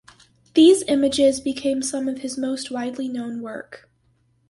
[0.55, 3.87] These images became some of his most widely known work.